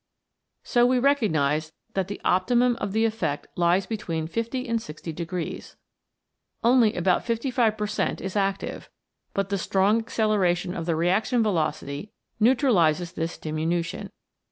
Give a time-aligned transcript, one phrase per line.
[0.63, 5.75] So we recognise that the optimum of the effect lies between 50 and 60 degrees.
[6.63, 8.89] Only about 55 per cent is active,
[9.35, 14.09] but the strong acceleration of the reaction velocity neutralises this diminution.